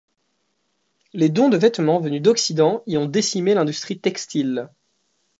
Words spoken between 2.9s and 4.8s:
ont décimé l'industrie textile.